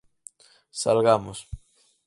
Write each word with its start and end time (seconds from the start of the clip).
Salgamos. 0.81 1.39